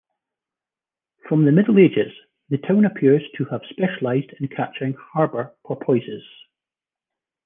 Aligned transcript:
From 1.29 1.45
the 1.45 1.51
Middle 1.51 1.77
Ages, 1.77 2.11
the 2.49 2.57
town 2.57 2.85
appears 2.85 3.21
to 3.37 3.45
have 3.51 3.61
specialized 3.69 4.31
in 4.39 4.47
catching 4.47 4.93
harbour 4.95 5.55
porpoises. 5.63 6.23